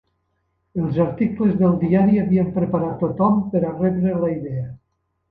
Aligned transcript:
Els 0.83 0.95
articles 1.01 1.51
del 1.59 1.75
diari 1.83 2.17
havien 2.21 2.49
preparat 2.55 2.95
tothom 3.01 3.37
per 3.51 3.61
a 3.61 3.75
rebre 3.75 4.15
la 4.25 4.31
idea. 4.37 4.65